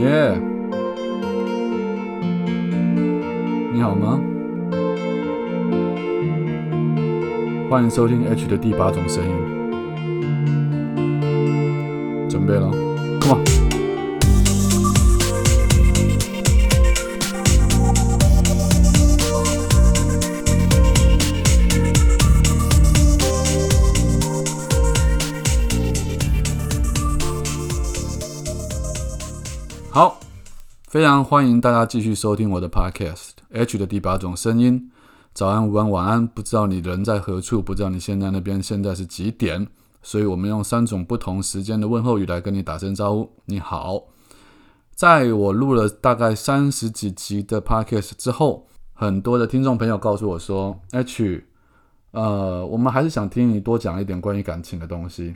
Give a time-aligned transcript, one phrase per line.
[0.00, 0.32] 耶，
[3.70, 4.18] 你好吗？
[7.68, 9.30] 欢迎收听 H 的第八种声音，
[12.30, 12.70] 准备了
[13.20, 13.69] ，Come on！
[29.92, 30.20] 好，
[30.86, 34.88] 非常欢迎大家继续收听我的 Podcast H 的第八种声音。
[35.34, 39.66] 早安、午安、晚安，不知道你人在何处，不知道你现在那边现在是几点，
[40.00, 43.32] 所以我们用三种不同时间的问候语来跟你打声招呼。
[43.46, 44.04] 你好，
[44.94, 51.44] 在我录了大概三十几集的 Podcast 之后，很多的听众朋友告诉我说：“H，
[52.12, 55.34] 呃，我们还是想听你多讲一点关于感情的东西。”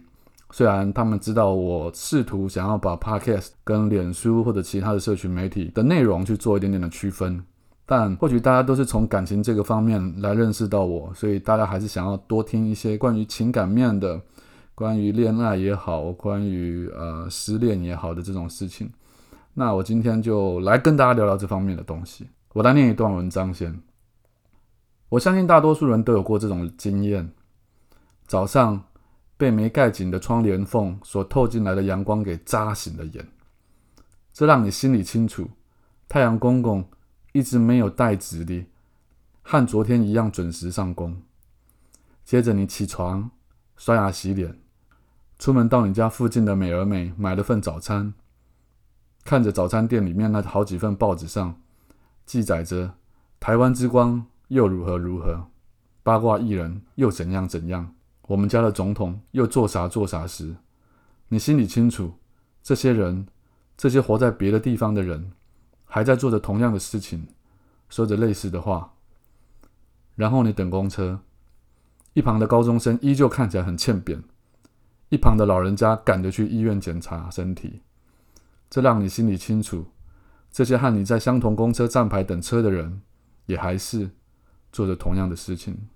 [0.54, 7.44] 虽然他们知道我试图想要把 Podcast 跟脸书或者其他的社群媒体的内容去做一点点的区分，
[7.84, 14.20] 但或许大家都是从感情这个方面来认识到我，所以大家还是想要多听一些关于情感面的、
[14.76, 18.88] 关于恋爱也好、关于呃失恋也好的这种事情。
[19.54, 22.28] 那我今天就来跟大家聊聊这方面的东西。
[22.52, 23.76] 我来念一段文章先。
[25.08, 27.28] 我相信大多数人都有过这种经验：
[28.28, 28.84] 早上。
[29.36, 33.26] 被没盖紧的窗帘缝所透进来的阳光给扎醒了眼，
[34.32, 35.50] 这让你心里清楚，
[36.08, 36.88] 太阳公公
[37.32, 38.66] 一直没有带子的，
[39.42, 41.20] 和昨天一样准时上工。
[42.24, 43.30] 接着你起床、
[43.76, 44.58] 刷牙、洗脸，
[45.38, 48.14] 出门到你家附近的美而美买了份早餐，
[49.24, 51.60] 看着早餐店里面那好几份报纸上
[52.24, 52.94] 记载着
[53.40, 55.48] 台湾之光又如何如何，
[56.02, 57.94] 八卦艺人又怎样怎样。
[58.26, 60.56] 我们家的总统又做啥做啥时，
[61.28, 62.14] 你心里清楚，
[62.62, 63.26] 这些人，
[63.76, 65.32] 这些活在别的地方的人，
[65.84, 67.26] 还在做着同样的事情，
[67.88, 68.94] 说着类似的话。
[70.14, 71.20] 然后你等公车，
[72.14, 74.22] 一旁的高中生依旧看起来很欠扁，
[75.10, 77.82] 一旁的老人家赶着去医院检查身体。
[78.70, 79.86] 这让你心里清楚，
[80.50, 83.02] 这些和你在相同公车站牌等车的人，
[83.46, 84.10] 也还是
[84.72, 85.88] 做着同样的事情。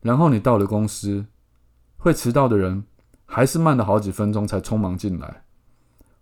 [0.00, 1.26] 然后你到了公司，
[1.96, 2.84] 会迟到的人
[3.26, 5.42] 还是慢了好几分钟才匆忙进来；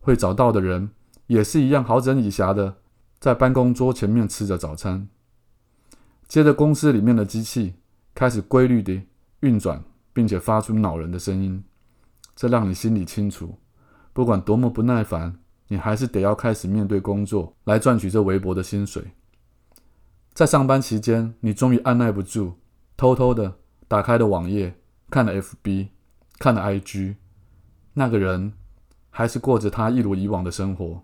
[0.01, 0.91] 会早到的人
[1.27, 2.77] 也是一样好整以暇的
[3.19, 5.09] 在办公桌前面吃着早餐。
[6.27, 7.75] 接着，公司里面的机器
[8.15, 9.01] 开始规律的
[9.41, 11.63] 运转，并且发出恼人的声音。
[12.35, 13.59] 这让你心里清楚，
[14.13, 15.39] 不管多么不耐烦，
[15.69, 19.13] 你还是得要开始面对工作，来赚取这微薄的薪水。
[20.33, 22.55] 在上班期间，你终于按耐不住，
[22.97, 23.59] 偷偷的。
[23.89, 24.79] 打开的网页，
[25.11, 25.89] 看了 FB，
[26.39, 27.17] 看了 IG，
[27.95, 28.53] 那个人
[29.11, 31.03] 还是过着他一如以往的生活，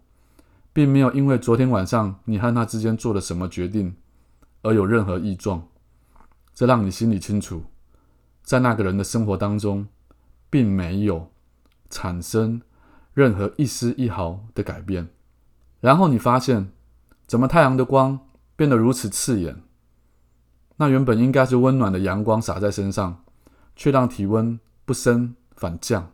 [0.72, 3.96] 并没有因为昨天晚上你和他之间做了什么决定
[4.62, 5.68] 而有任何异状。
[6.54, 7.64] 这让你心里清楚，
[8.42, 9.86] 在那个人的生活当中，
[10.50, 11.32] 并没有
[11.88, 12.60] 产生
[13.14, 15.08] 任何一丝一毫的改变。
[15.80, 16.70] 然后你发现，
[17.26, 18.18] 怎么太阳的光
[18.54, 19.62] 变得如此刺眼？
[20.76, 23.22] 那原本应该是温暖的阳光洒在身上，
[23.76, 26.10] 却让体温不升反降。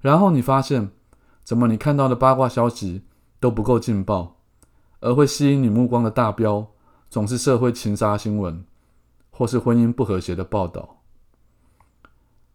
[0.00, 0.90] 然后你发现，
[1.42, 3.02] 怎么你看到的八卦消息
[3.40, 4.36] 都不够劲爆，
[5.00, 6.66] 而会吸引你目光的大标
[7.10, 8.64] 总是社会情杀新闻，
[9.30, 11.00] 或是婚姻不和谐的报道。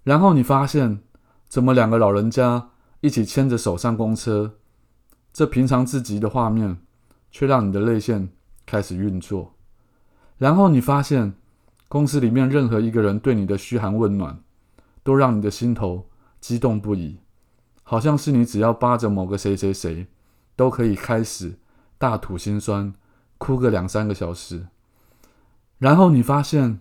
[0.04, 1.02] 然后你发现，
[1.48, 2.70] 怎么两个老人家
[3.02, 4.54] 一起牵着手上公车，
[5.34, 6.78] 这平常至极的画面，
[7.32, 8.30] 却让你的泪腺
[8.66, 9.54] 开始运作。
[10.38, 11.34] 然后你发现，
[11.88, 14.40] 公司里面任何一个人对你的嘘寒问暖，
[15.04, 16.10] 都让你的心头
[16.42, 17.20] 激动不已，
[17.84, 20.08] 好像是你只要扒着某个谁谁谁，
[20.56, 21.54] 都可以开始
[21.98, 22.94] 大吐心酸，
[23.38, 24.68] 哭个两三个小时。
[25.78, 26.80] 然后你发现，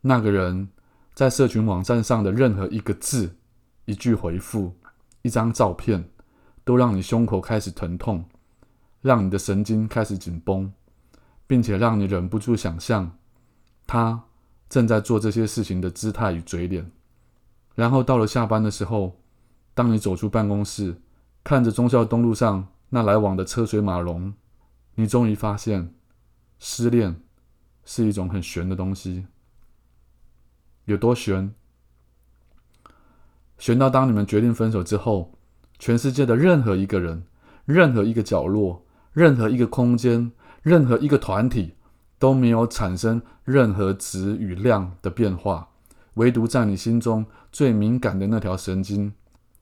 [0.00, 0.68] 那个人
[1.14, 3.36] 在社群网站上的任何一个字、
[3.84, 4.74] 一句回复、
[5.22, 6.08] 一张照片，
[6.64, 8.24] 都让你胸口开始疼痛，
[9.02, 10.72] 让你的神经开始紧绷。
[11.46, 13.16] 并且让你忍不住想象，
[13.86, 14.24] 他
[14.68, 16.90] 正在做这些事情的姿态与嘴脸。
[17.74, 19.20] 然后到了下班的时候，
[19.74, 21.00] 当你走出办公室，
[21.44, 24.34] 看着忠孝东路上那来往的车水马龙，
[24.94, 25.94] 你终于发现，
[26.58, 27.20] 失恋
[27.84, 29.26] 是一种很玄的东西。
[30.86, 31.54] 有多玄？
[33.58, 35.38] 悬到当你们决定分手之后，
[35.78, 37.24] 全世界的任何一个人、
[37.64, 40.32] 任何一个角落、任何一个空间。
[40.66, 41.74] 任何一个团体
[42.18, 45.68] 都没有产生任何值与量的变化，
[46.14, 49.12] 唯独在你心中最敏感的那条神经，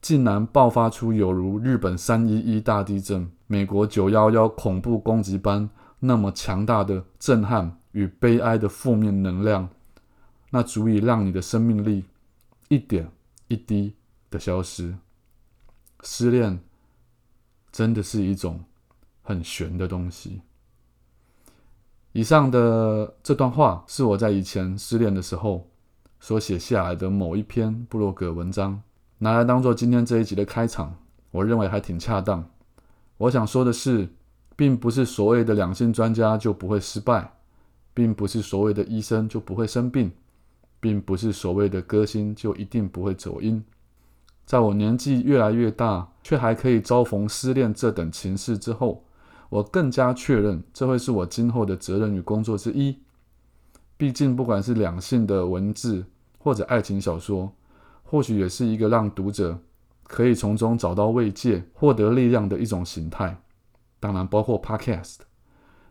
[0.01, 5.69] 竟然爆发出有如日本三一一大地震、美国九幺幺恐怖攻击般
[5.99, 9.69] 那么强大的震撼与悲哀的负面能量，
[10.49, 12.05] 那足以让你的生命力
[12.67, 13.11] 一点
[13.47, 13.93] 一滴
[14.31, 14.95] 的消失。
[16.01, 16.59] 失恋
[17.71, 18.63] 真的是一种
[19.21, 20.41] 很玄的东西。
[22.15, 25.69] 以上的这段话是我在以前失恋的时候
[26.21, 28.81] 所写下来的某一篇布洛格文章，
[29.17, 30.95] 拿来当做今天这一集的开场，
[31.31, 32.49] 我认为还挺恰当。
[33.17, 34.07] 我想说的是，
[34.55, 37.33] 并不是所谓的两性专家就不会失败，
[37.93, 40.09] 并不是所谓的医生就不会生病，
[40.79, 43.61] 并不是所谓的歌星就一定不会走音。
[44.45, 49.03] 在我年纪越来越大，却还可以遭逢失恋这等情事之后，
[49.49, 52.97] 我更加确认这会是我今后的责任与工作之一。
[53.97, 56.05] 毕竟，不管是两性的文字
[56.37, 57.53] 或者爱情小说，
[58.03, 59.57] 或许也是一个让读者
[60.03, 63.41] 可以从中找到慰藉、获得力量的一种形态。
[63.99, 65.19] 当然，包括 Podcast。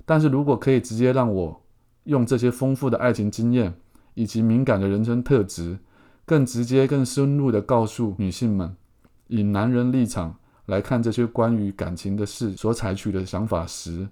[0.05, 1.63] 但是如果可以直接让我
[2.05, 3.75] 用这些丰富的爱情经验
[4.13, 5.79] 以及敏感的人生特质，
[6.27, 8.77] 更直接、更深入的告诉女性们，
[9.29, 14.09] 以男人立场来看这些关于感情的事所采取的想法时，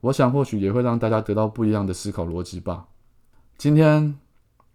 [0.00, 2.84] 我想或许也会让大家得到不一样的思考逻辑吧。
[3.56, 4.18] 今天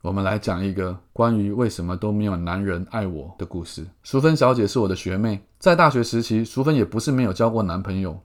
[0.01, 3.85] 我们来讲一个关于为什么都没有男人爱我的故事。
[4.01, 8.19] 淑芬小姐是我的学妹，在大学时期，淑芬也不是没有交过男朋友。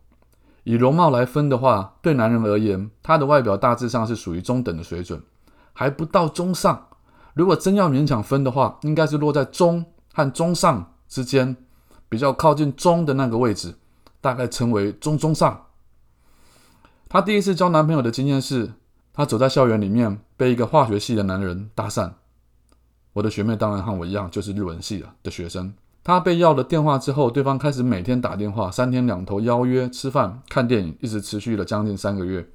[0.62, 5.20] 以容貌来分的话，对男人而言，她的外表大致上是属于中等的水准，
[5.74, 6.86] 还不到中上。
[7.34, 9.84] 如果真要勉强分的话，应该是落在中
[10.14, 11.54] 和中上之间，
[12.08, 13.74] 比较靠近中的那个位置，
[14.20, 15.66] 大概称为中中上。
[17.08, 18.72] 她第一次交男朋友的经验是，
[19.12, 22.12] 她走在校园里面，被一个化学系的男人搭讪。
[23.12, 25.72] 我的学妹当然和我一样，就是日文系的的学生。
[26.02, 32.46] 她被要了电话之后，对方开始每天打电话，三天两头邀约吃饭、看电影，一直持续了将近三个月。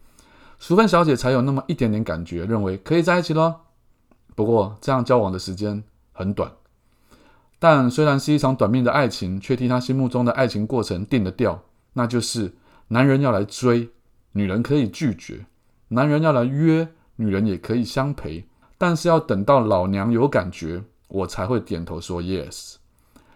[0.60, 3.62] 淑芬小姐才有那么一点点感觉，认为可以在一起了。
[4.36, 5.82] 不过，这样交往的时间
[6.12, 6.52] 很短，
[7.60, 11.62] 但虽然是一场短命的爱情，却替他心目中的爱情过程定了调，
[11.94, 12.54] 那就是
[12.88, 13.90] 男人要来追，
[14.32, 15.46] 女人可以拒绝；
[15.90, 18.46] 男人要来约，女人也可以相陪，
[18.78, 22.76] 但是要等到老娘有感觉，我才会点头说 yes。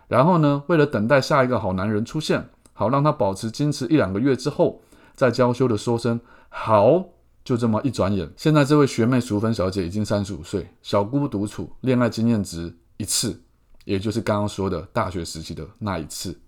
[0.08, 4.81] 然后呢，为了等待下一个好男人出现，好让他保持矜持一两个月之后，
[5.16, 6.19] 再娇羞的说声
[6.50, 7.06] 好。
[7.44, 13.38] 就这么一转眼，现在这位学妹淑芬小姐已经三十五岁，小姑独处，恋爱经验值一次，
[13.83, 16.39] 也就是刚刚说的大学时期的那一次。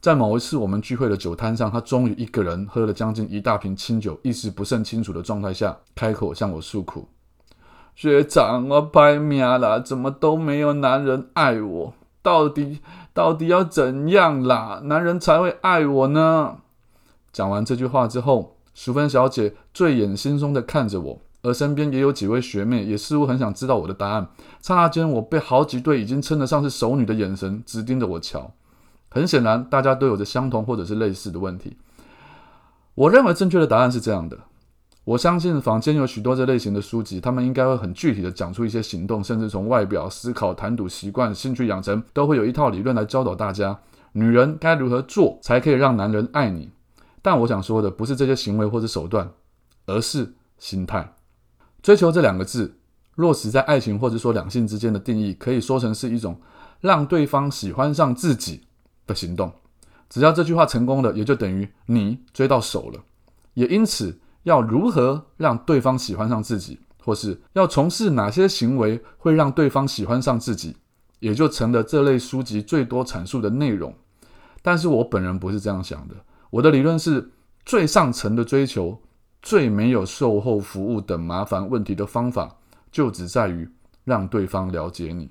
[0.00, 7.08] 在某一次我们聚会的酒摊上，他终于一个人喝了将近一大瓶清酒，意识不甚清楚的状态下，开口向我诉苦
[7.96, 11.94] ：“学长，我拍命了，怎么都没有男人爱我？
[12.22, 12.80] 到底
[13.12, 16.58] 到底要怎样啦，男人才会爱我呢？”
[17.32, 18.52] 讲完这句话之后。
[18.76, 24.26] 淑芬小姐醉眼惺忪地看着我，而身边也有几位学妹，也似乎很想知道我的答案。
[24.62, 28.54] 刹那间，我被好几对已经称得上是熟女的眼神直盯着我瞧。
[29.10, 31.76] 很显然，大家都有着相同或者是类似的问题。
[32.94, 34.38] 我认为正确的答案是这样的：
[35.04, 43.78] 我相信坊间有许多这类型的书籍，他们应该会很具体的讲出一些行动，甚至从外表、思考、谈吐习惯、兴趣养成，都会有一套理论来教导大家，
[44.12, 46.70] 女人该如何做才可以让男人爱你。
[47.20, 49.30] 但我想说的不是这些行为或者手段，
[49.84, 51.12] 而是心态。
[51.84, 52.78] 追求这两个字
[53.16, 56.40] 落实在爱情或者说两性之间的定义，可以说成是一种
[56.80, 58.62] 让对方喜欢上自己
[59.06, 59.52] 的行动。
[60.08, 63.02] 只要这句话成功了，也就等于你追到手了。
[63.52, 70.78] 也因此，要如何让对方喜欢上自己，或是要从事哪些行为会让对方喜欢上自己，
[71.20, 73.94] 也就成了这类书籍最多阐述的内容。
[74.62, 76.14] 但是我本人不是这样想的。
[76.48, 77.32] 我的理论是
[77.66, 79.02] 最上层的追求，
[79.44, 82.56] 最没有售后服务等麻烦问题的方法，
[82.90, 83.68] 就只在于
[84.02, 85.30] 让对方了解你。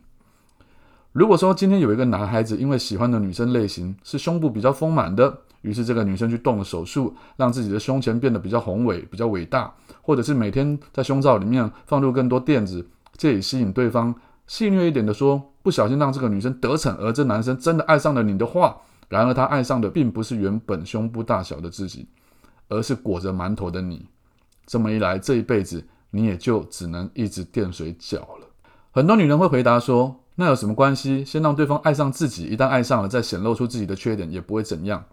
[1.11, 14.13] 如果说今天有一个男孩子因为喜欢的女生类型是胸部比较丰满的，于是这个女生去动了手术，让自己的胸前变得比较宏伟、比较伟大，或者是每天在胸罩里面放入更多垫子，借以吸引对方。
[14.45, 18.77] 戏谑一点的说，不小心让这个女生得逞，而这男生真的爱上了你的话。
[19.09, 22.07] 然而，他爱上的并不是原本胸部大小的自己，
[22.67, 24.05] 而是裹着馒头的你。
[24.65, 28.47] 这么一来，这一辈子你也就只能一直垫水饺了。
[28.91, 31.25] 很多女人会回答说：“那有什么关系？
[31.25, 35.03] 先让对方爱上自己，一旦爱上了，再显露出自己的缺点，也不会怎样。”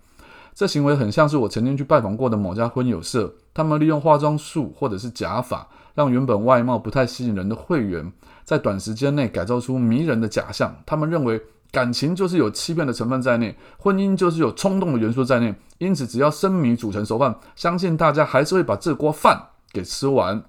[0.55, 8.13] 这行为很像是我曾经去拜访过的某家婚友社，他们利用化妆术或者是假发，让原本外貌不太吸引人的会员，
[8.45, 10.77] 在短时间内改造出迷人的假象。
[10.85, 11.41] 他们认为。
[11.73, 15.55] 感情就是有欺骗的成分在内，婚姻就是有冲动的元素在内。
[15.81, 20.43] 因此，只要生米煮成熟饭，相信大家还是会把这锅饭给吃完。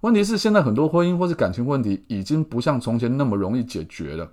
[0.00, 4.26] 问题是，现在很多婚姻或是感情问题已经不像从前那么容易解决了。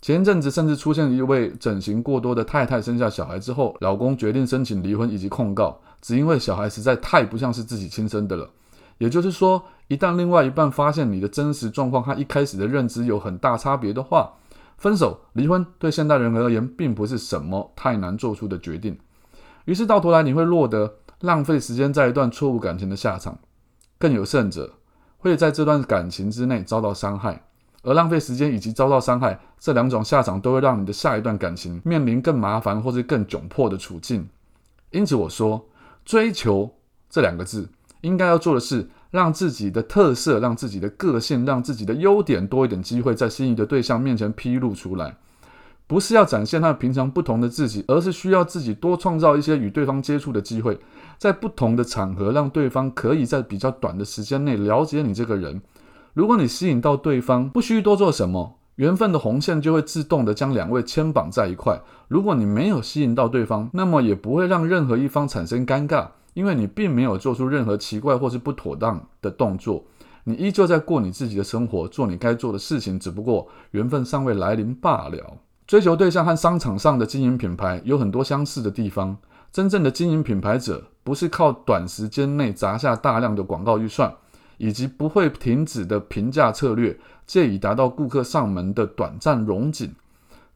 [0.00, 8.48] 前阵子甚至出现一位整形过多的太太生下小孩之后，老公决定申请离婚以及控告，只因为小孩实在太不像是自己亲生的了。
[8.96, 14.32] 也就是说，一旦另外一半发现你的真实状况和一开始的认知有很大差别的话，
[14.78, 18.98] 分手、离婚对现代人而言并不是什么太难做出的决定。
[19.64, 23.38] 于是到头来你会落得浪费时间在一段错误感情的下场，
[23.98, 24.74] 更有甚者
[25.18, 27.44] 会在这段感情之内遭到伤害。
[27.82, 34.28] 而浪费时间以及遭到伤害这两种下场，都会让你的下一段感情面临更麻烦或是更窘迫的处境。
[34.90, 35.66] 因此我说，
[36.04, 36.70] 追求
[37.10, 37.68] 这两个字，
[38.00, 38.88] 应该要做的是。
[39.10, 45.16] 让自己的特色、让自己的个性、让自己的优点多一点机会在心仪的对象面前披露出来，
[45.94, 50.76] 不是要展现他平常不同的自己，而是需要自己多创造一些与对方接触的机会，
[51.18, 55.62] 在不同的场合让对方可以在比较短的时间内了解你这个人。
[56.12, 61.80] 如果你吸引到对方，不需多做什么，缘分的红线就会自动的将两位牵绑在一块。
[62.08, 66.08] 如果你没有吸引到对方，那么也不会让任何一方产生尴尬。
[66.32, 69.84] 因为你并没有做出任何奇怪或是不妥当的动作，
[70.24, 75.36] 你依旧在过你自己的生活，做你该做的事情，只不过缘分尚未来临罢了。
[75.66, 79.16] 追求对象和商场上的经营品牌有很多相似的地方。
[79.50, 84.12] 真正的经营品牌者，不是靠短时间内砸下大量的广告预算，
[84.58, 89.94] 以及不会停止的评价策略，借以达到顾客上门的短暂荣景。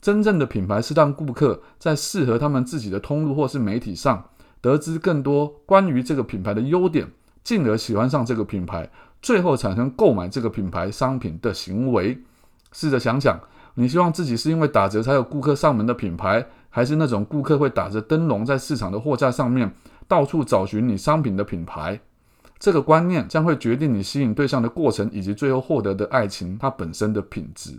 [0.00, 4.24] 真正的品牌是让顾客在适合他们自己的通路或是媒体上。
[4.60, 7.08] 得知更多关于这个品牌的优点，
[7.44, 8.90] 进而喜欢上这个品牌，
[9.22, 12.18] 最后产生购买这个品牌商品的行为。
[12.72, 13.38] 试着想想，
[13.80, 19.72] 你希望自己是因为打折才有顾客上门的品牌，还是那种顾客会打着灯笼在市场的货架上面
[20.08, 22.00] 到处找寻你商品的品牌？
[22.58, 27.78] 这个观念将会决定你吸引对象的过程，以及最后获得的爱情它本身的品质。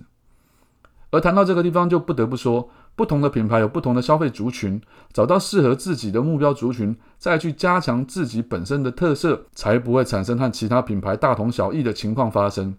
[1.09, 2.69] 而谈到这个地方，就不得不说。
[2.95, 12.73] 不同的品牌有不同的消费族群，找到适合自己的目标族群，再去加强自己本身的特色，才不会产生和其他品牌大同小异的情况发生。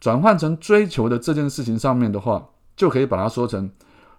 [0.00, 3.70] 转换成追求的这件事情上面的话，就可以把它说成：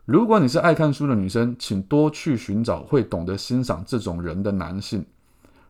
[0.05, 5.01] 如果你是爱看书的女生，请多去寻找会懂得欣赏这种人的男性；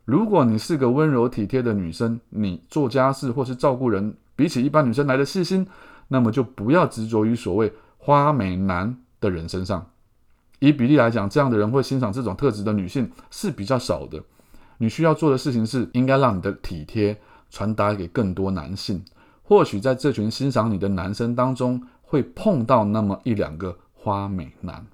[0.06, 5.66] 如果你是个温柔体贴的女生，你做家事或是照顾人，比起一般女生来的细心，
[6.10, 8.98] 那么就不要执着于所谓花美男。
[9.22, 9.86] 的人身上，
[10.58, 14.20] 以比例来讲，这样的人会欣赏这种特质的女性是比较少的。
[14.80, 17.16] 你需要做的事情是，应该让你的体贴
[17.52, 19.06] 传达给更多男性。
[19.52, 24.88] 或许在这群欣赏你的男生当中，会碰到那么一两个花美男。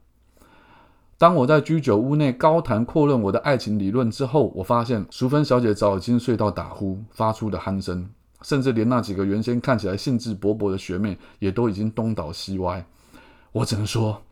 [1.16, 8.10] 当我在居酒屋内高谈阔论我的爱情理论之后，我发现淑芬小姐早已经睡到打呼，发出的鼾声，
[8.42, 12.84] 甚至连那几个原先看起来兴致勃勃的学妹，也都已经东倒西歪。
[13.52, 14.24] 我只能说，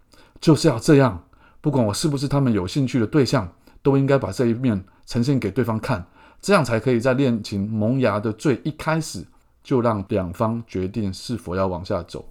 [0.41, 1.23] 就是要这样。
[1.61, 3.47] 不管我是不是他们有兴趣的对象，
[3.83, 6.03] 都应该把这一面呈现给对方看，
[6.41, 9.23] 这样才可以在恋情萌芽的最一开始，
[9.65, 12.23] 就让两方决定是否要往下走。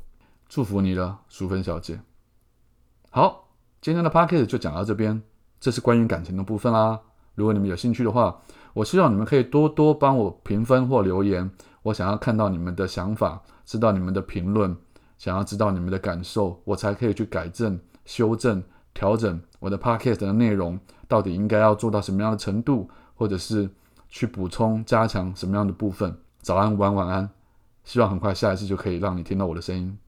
[0.48, 1.98] 祝福你了，淑芬小姐。
[3.10, 3.48] 好，
[3.80, 5.20] 今天的 p o c a s t 就讲到这边，
[5.58, 7.00] 这是关于感情的部分啦。
[7.34, 8.40] 如果你们有兴趣的话，
[8.72, 11.50] 我希望你们可以多多帮我评分或留言，
[11.82, 14.76] 我想要看到你们的想法，知道你们的评论。
[15.18, 18.62] 想要知道你们的感受，我才可以去改正、修正、
[18.92, 23.68] 调整我的 podcast 的内容，到底应该要做到什么样的程度，或者是
[24.08, 26.16] 去补充、加强什么样的部分。
[26.44, 27.30] 早安，午安，晚安。
[27.84, 29.98] 希望很快下一次就可以让你听到我的声音。